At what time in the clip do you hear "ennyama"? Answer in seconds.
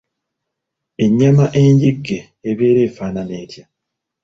1.03-1.45